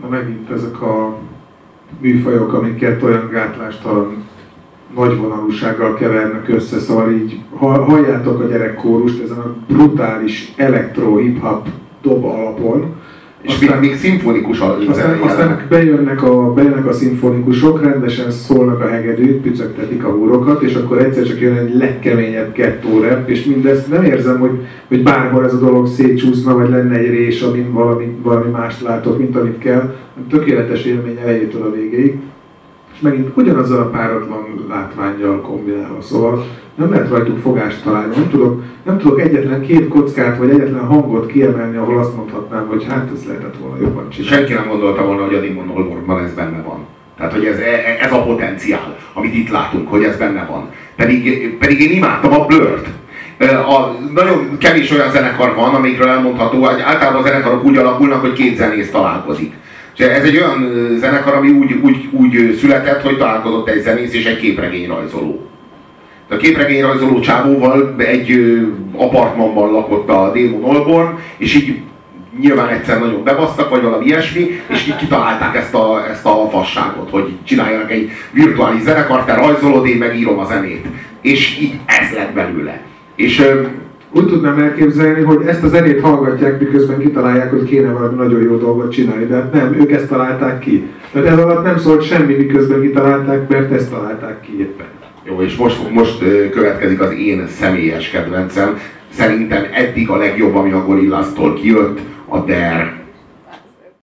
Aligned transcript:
Na 0.00 0.08
megint 0.08 0.50
ezek 0.50 0.82
a 0.82 1.18
műfajok, 2.00 2.52
amiket 2.52 3.02
olyan 3.02 3.28
gátlástalan 3.32 4.24
nagy 4.94 5.16
vonalúsággal 5.16 5.94
kevernek 5.94 6.48
össze, 6.48 6.78
szóval 6.78 7.12
így 7.12 7.40
halljátok 7.58 8.40
a 8.40 8.46
gyerekkórust 8.46 9.22
ezen 9.22 9.38
a 9.38 9.56
brutális 9.68 10.52
elektro-hip-hop 10.56 11.68
dob 12.02 12.24
alapon, 12.24 12.94
és 13.46 13.52
aztán, 13.52 13.78
még, 13.78 13.90
még 13.90 13.98
szimfonikus 13.98 14.60
az 14.60 14.88
aztán, 14.88 15.18
aztán 15.20 15.66
bejönnek, 15.68 16.22
a, 16.22 16.52
bejönnek 16.52 16.86
a 16.86 16.92
szimfonikusok, 16.92 17.82
rendesen 17.82 18.30
szólnak 18.30 18.80
a 18.80 18.88
hegedűt, 18.88 19.40
pücögtetik 19.42 20.04
a 20.04 20.10
húrokat, 20.10 20.62
és 20.62 20.74
akkor 20.74 20.98
egyszer 20.98 21.24
csak 21.24 21.40
jön 21.40 21.56
egy 21.56 21.74
legkeményebb 21.74 22.54
gettó 22.54 23.00
rap, 23.00 23.28
és 23.28 23.44
mindezt 23.44 23.88
nem 23.88 24.04
érzem, 24.04 24.38
hogy, 24.38 24.66
hogy 24.88 25.02
bárhol 25.02 25.44
ez 25.44 25.54
a 25.54 25.58
dolog 25.58 25.86
szétcsúszna, 25.86 26.56
vagy 26.56 26.68
lenne 26.68 26.96
egy 26.96 27.10
rés, 27.10 27.40
amin 27.40 27.72
valami, 27.72 28.16
valami 28.22 28.50
mást 28.50 28.80
látok, 28.80 29.18
mint 29.18 29.36
amit 29.36 29.58
kell. 29.58 29.94
Tökéletes 30.30 30.84
élmény 30.84 31.18
elejétől 31.22 31.62
a 31.62 31.74
végéig 31.74 32.18
és 32.96 33.02
megint 33.02 33.30
ugyanazzal 33.34 33.78
a 33.78 33.90
páratlan 33.90 34.66
látványjal 34.68 35.40
kombinálva. 35.40 36.00
Szóval 36.00 36.46
nem 36.74 36.90
lehet 36.90 37.08
rajtuk 37.08 37.38
fogást 37.38 37.82
találni. 37.82 38.14
Nem 38.16 38.28
tudok, 38.30 38.62
nem 38.82 38.98
tudok 38.98 39.20
egyetlen 39.20 39.60
két 39.60 39.88
kockát, 39.88 40.38
vagy 40.38 40.50
egyetlen 40.50 40.86
hangot 40.86 41.26
kiemelni, 41.26 41.76
ahol 41.76 41.98
azt 41.98 42.16
mondhatnám, 42.16 42.66
hogy 42.66 42.86
hát 42.88 43.10
ez 43.14 43.26
lehetett 43.26 43.56
volna 43.60 43.80
jobban 43.80 44.10
csinálni. 44.10 44.36
Senki 44.36 44.52
nem 44.52 44.68
gondolta 44.68 45.04
volna, 45.04 45.24
hogy 45.24 45.34
a 45.34 45.40
Demon 45.40 45.70
Olborgban 45.70 46.24
ez 46.24 46.34
benne 46.34 46.62
van. 46.62 46.86
Tehát, 47.16 47.32
hogy 47.32 47.44
ez, 47.44 47.58
ez 48.00 48.12
a 48.12 48.22
potenciál, 48.22 48.96
amit 49.12 49.34
itt 49.34 49.50
látunk, 49.50 49.88
hogy 49.88 50.02
ez 50.02 50.16
benne 50.16 50.46
van. 50.50 50.70
Pedig, 50.96 51.56
pedig 51.58 51.80
én 51.80 51.96
imádtam 51.96 52.32
a 52.32 52.46
Blurt. 52.46 52.88
A, 53.40 53.96
nagyon 54.14 54.56
kevés 54.58 54.90
olyan 54.90 55.10
zenekar 55.10 55.54
van, 55.54 55.74
amikről 55.74 56.08
elmondható, 56.08 56.64
hogy 56.64 56.80
általában 56.80 57.22
a 57.22 57.26
zenekarok 57.26 57.64
úgy 57.64 57.76
alakulnak, 57.76 58.20
hogy 58.20 58.32
két 58.32 58.56
zenész 58.56 58.90
találkozik. 58.90 59.52
És 59.96 60.04
ez 60.04 60.24
egy 60.24 60.36
olyan 60.36 60.70
zenekar, 60.98 61.34
ami 61.34 61.50
úgy, 61.50 61.72
úgy, 61.82 62.08
úgy 62.10 62.56
született, 62.60 63.02
hogy 63.02 63.18
találkozott 63.18 63.68
egy 63.68 63.82
zenész 63.82 64.14
és 64.14 64.24
egy 64.24 64.40
képregényrajzoló. 64.40 65.46
A 66.28 66.36
képregényrajzoló 66.36 67.20
csávóval 67.20 67.94
egy 67.98 68.56
apartmanban 68.96 69.70
lakott 69.70 70.08
a 70.08 70.30
Démon 70.32 70.76
Olborn, 70.76 71.18
és 71.36 71.54
így 71.54 71.80
nyilván 72.40 72.68
egyszer 72.68 72.98
nagyon 72.98 73.24
bebasztak, 73.24 73.70
vagy 73.70 73.82
valami 73.82 74.06
ilyesmi, 74.06 74.60
és 74.66 74.86
így 74.86 74.96
kitalálták 74.96 75.56
ezt 75.56 75.74
a, 75.74 76.06
ezt 76.10 76.26
a 76.26 76.48
fasságot, 76.50 77.10
hogy 77.10 77.32
csináljanak 77.44 77.90
egy 77.90 78.10
virtuális 78.30 78.82
zenekart, 78.82 79.26
te 79.26 79.34
rajzolod, 79.34 79.86
én 79.86 79.96
megírom 79.96 80.38
a 80.38 80.44
zenét. 80.44 80.86
És 81.20 81.58
így 81.60 81.74
ez 81.86 82.12
lett 82.14 82.32
belőle. 82.32 82.80
És 83.14 83.50
úgy 84.10 84.26
tudnám 84.26 84.58
elképzelni, 84.58 85.22
hogy 85.22 85.46
ezt 85.46 85.62
a 85.62 85.68
zenét 85.68 86.00
hallgatják, 86.00 86.60
miközben 86.60 86.98
kitalálják, 86.98 87.50
hogy 87.50 87.64
kéne 87.64 87.92
valami 87.92 88.16
nagyon 88.16 88.42
jó 88.42 88.56
dolgot 88.56 88.92
csinálni, 88.92 89.26
de 89.26 89.34
hát 89.34 89.52
nem, 89.52 89.74
ők 89.80 89.92
ezt 89.92 90.08
találták 90.08 90.58
ki. 90.58 90.86
Tehát 91.12 91.28
ez 91.28 91.38
alatt 91.38 91.64
nem 91.64 91.78
szólt 91.78 92.02
semmi, 92.02 92.34
miközben 92.34 92.80
kitalálták, 92.80 93.48
mert 93.48 93.72
ezt 93.72 93.90
találták 93.90 94.40
ki 94.40 94.58
éppen. 94.58 94.86
Jó, 95.24 95.42
és 95.42 95.56
most, 95.56 95.90
most 95.92 96.24
következik 96.50 97.00
az 97.00 97.12
én 97.12 97.46
személyes 97.48 98.10
kedvencem. 98.10 98.78
Szerintem 99.08 99.64
eddig 99.72 100.08
a 100.08 100.16
legjobb, 100.16 100.54
ami 100.54 100.72
a 100.72 100.84
Gorillaztól 100.84 101.54
kijött, 101.54 102.00
a 102.28 102.38
Der. 102.38 103.05